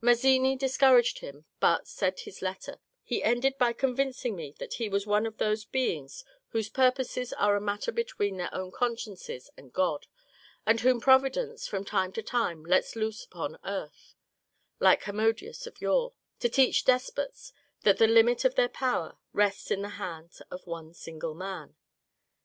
[0.00, 4.88] Mazzini discouraged him, but, said his letter, '^ he ended by convincing me that he
[4.88, 9.72] was one of those beings whose purposes are a matter between their own consciences and
[9.72, 10.08] God,
[10.66, 14.16] and whom Providence from time to time lets loose upon earth
[14.80, 19.82] (like Harmodius of yore) to teach despots that the limit of their power rests in
[19.82, 21.76] the hand of one single man."